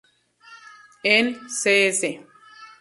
En 1.17 1.31
Cs. 1.59 2.01